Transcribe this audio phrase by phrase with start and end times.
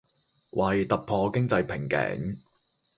[0.49, 2.37] 為突破經濟瓶頸